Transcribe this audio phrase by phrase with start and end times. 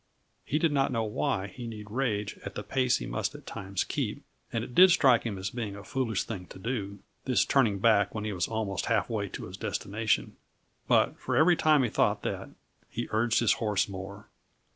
[0.43, 3.83] He did not know why he need rage at the pace he must at times
[3.83, 7.77] keep, and it did strike him as being a foolish thing to do this turning
[7.77, 10.37] back when he was almost halfway to his destination;
[10.87, 12.49] but for every time he thought that,
[12.89, 14.27] he urged his horse more.